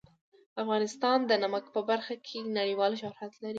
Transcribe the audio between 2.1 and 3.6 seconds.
کې نړیوال شهرت لري.